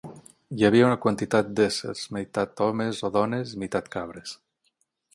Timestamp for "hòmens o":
2.69-3.15